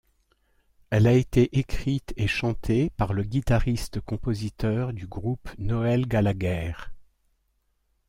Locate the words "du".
4.93-5.05